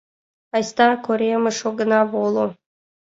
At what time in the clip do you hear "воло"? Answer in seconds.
2.11-2.45